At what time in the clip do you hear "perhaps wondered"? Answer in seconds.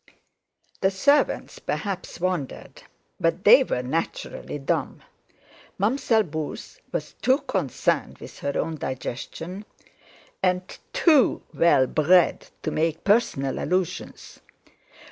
1.59-2.81